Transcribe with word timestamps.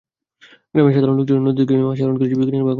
গ্রামের 0.71 0.93
সাধারণ 0.95 1.15
লোকজনও 1.19 1.45
নদী 1.47 1.61
থেকে 1.61 1.81
মাছ 1.81 1.99
আহরণ 1.99 2.15
করে 2.17 2.29
জীবিকা 2.31 2.51
নির্বাহ 2.51 2.57
করতেন। 2.57 2.69